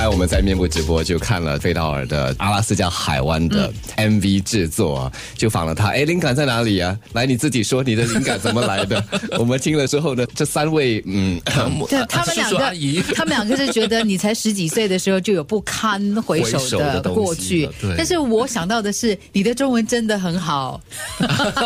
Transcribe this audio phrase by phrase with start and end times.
[0.00, 6.98] 刚才我们在面部直播就看了费道尔的阿拉斯加海湾的 MV 制作啊，就访了他，哎，灵感在哪里啊？
[7.12, 9.04] 来，你自己说，你的灵感怎么来的？
[9.38, 11.38] 我们听了之后呢，这三位，嗯，
[11.86, 12.58] 对他们两个，
[13.14, 20.80] 他们两个是觉得你才十几岁的时候就有不堪回首的过去，但是我想到的是，你的中文真的很好，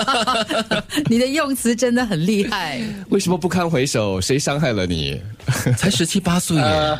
[1.08, 2.82] 你的用词真的很厉害。
[3.10, 4.20] 为什么不堪回首？
[4.20, 5.22] 谁伤害了你？
[5.76, 6.98] 才十七八岁耶。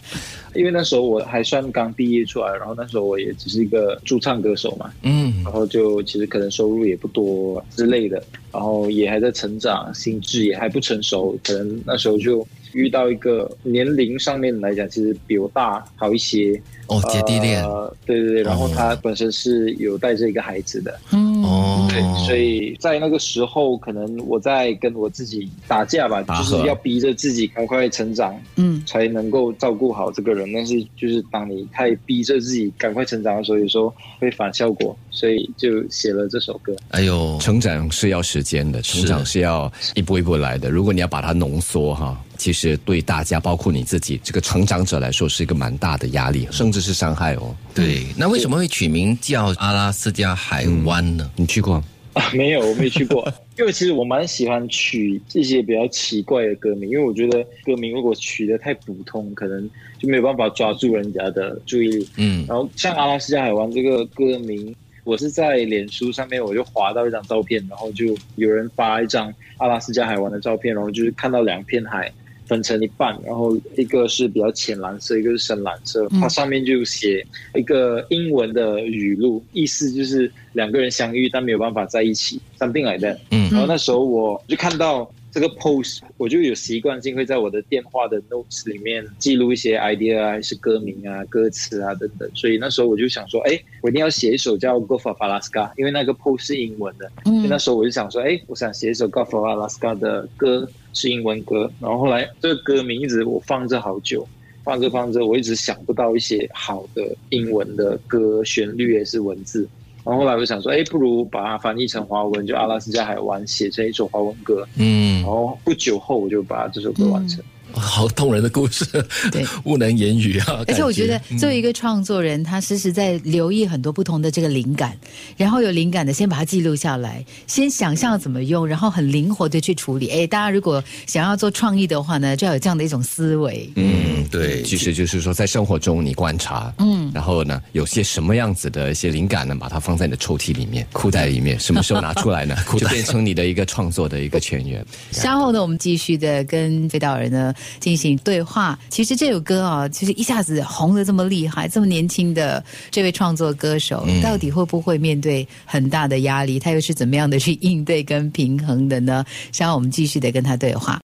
[0.54, 8.22] 因为那时候我还算刚毕业出来，然后那时候我也只是一个驻唱歌手嘛，嗯，然后就其实可能收入也不多之类的，
[8.52, 16.60] 然后也还在成长，心智也还不成熟，可能那时候就遇到一个年龄上面来讲，其实比我大好一些。
[16.86, 17.64] 哦，姐弟恋，
[18.04, 30.52] 对对对，然后他本身是有带着一个孩子的，嗯，哦，对，所以在那个时候，可能我在跟我自己打架吧，就是要逼着自己赶快成长，嗯，才能够照顾好这个人。
[30.52, 36.76] 但是就是当你太逼着自己赶快成长的时候，有时候会反效果，所以就写了这首歌。
[36.90, 40.68] 哎呦，成长是要时间的，成长是要一步一步来的。
[40.68, 42.22] 如果你要把它浓缩哈。
[42.44, 47.56] 其实对大家，包括你自己这个成长者来说，是一个蛮大的压力，甚至是伤害哦。
[47.74, 51.30] 对，那为什么会取名叫阿拉斯加海湾呢？
[51.36, 52.30] 你去过啊？
[52.34, 53.26] 没有，我没去过。
[53.58, 59.66] 因为其实我蛮喜欢取这些比较奇怪的歌名，因为我觉得歌名如果取得太普通，可能
[59.98, 62.06] 就没有办法抓住人家的注意力。
[62.18, 62.44] 嗯。
[62.46, 72.12] 然后像阿拉斯加海湾这个歌名，我是在脸书上面我就划到一张照片，然后就有人发一张阿拉斯加海湾的照片，然后就是看到两片海。
[72.46, 76.06] 分成一半，然后一个是比较浅蓝色，一个是深蓝色。
[76.20, 83.18] 它上面就写一个英文的语录，意思就是两个人相遇但没有办法在一起，something like that。
[83.30, 92.30] 嗯，然后那时候我就看到这个 post，我就有习惯性会在我的电话的 notes 里面记录一些 idea 啊，还是歌名啊、歌词啊等等。
[92.34, 97.10] 所以那时候我就想说，哎，我一定要写一首叫《Go for Alaska》，因为那个 post 是英文的。
[97.24, 100.70] 嗯，那时候我就想说，哎，我想写一首《Go for Alaska》的歌。
[100.96, 104.24] 是英文歌，然后后来这个歌名一直我放着好久，
[104.62, 109.68] 放着放着，我一直想不到一些好的英文的歌旋律也是文字，
[110.04, 117.42] 然后后来我就想说，哎，不如把它翻译成华文，就阿拉斯加海湾写成一首华文歌，嗯，然后不久后我就把这首歌完成。
[117.76, 118.84] 好动人的故事，
[119.32, 120.62] 对，不能言语啊！
[120.68, 124.96] 而且我觉得，作为一个创作人，他时时在留意很多不同的这个灵感，
[125.36, 130.08] 然后有灵感的先把它记录下来，先想象怎么用，然后很灵活的去处理。
[130.08, 133.68] 哎，大家如果想要做创意的话呢，就要有这样的一种思维。
[133.74, 142.56] 嗯，对，其实就是说，在生活中你观察，嗯，然后呢，有些什么样子的一些灵感呢，把它放在你的抽屉里面、 裤袋里面，什么时候拿出来呢？
[142.78, 144.84] 就变成你的一个创作的一个泉源。
[145.10, 147.54] 稍后呢，我们继续的跟飞道人呢。
[147.80, 148.78] 进行对话。
[148.88, 156.58] 其实这首歌啊，其实一下子红的这么厉害，这么年轻的这位创作歌手，到底会不会面对很大的压力？
[156.58, 159.24] 他又是怎么样的去应对跟平衡的呢？
[159.52, 161.02] 稍后我们继续的跟他对话。